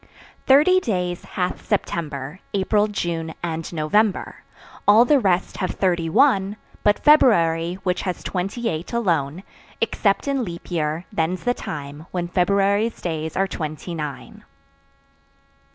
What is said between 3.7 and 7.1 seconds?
November; All the rest have thirty one, But